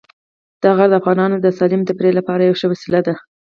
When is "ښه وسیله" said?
2.61-2.99